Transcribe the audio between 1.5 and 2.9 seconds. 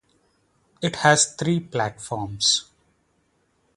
platforms.